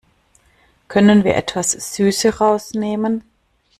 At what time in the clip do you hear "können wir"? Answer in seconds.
0.87-1.35